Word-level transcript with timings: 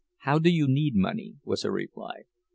"How 0.21 0.39
do 0.39 0.49
you 0.49 0.67
need 0.67 0.95
money?" 0.95 1.35
was 1.45 1.61
her 1.61 1.69
reply. 1.69 2.23